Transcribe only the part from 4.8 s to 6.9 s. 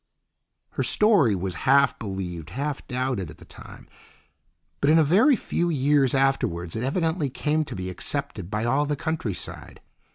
in a very few years afterwards it